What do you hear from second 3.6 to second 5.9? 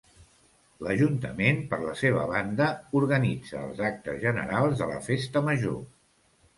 els actes generals de la festa major.